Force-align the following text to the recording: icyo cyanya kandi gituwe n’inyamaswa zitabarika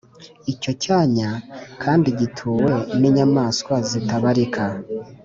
icyo 0.53 0.71
cyanya 0.83 1.29
kandi 1.83 2.09
gituwe 2.19 2.71
n’inyamaswa 2.99 3.75
zitabarika 3.89 4.63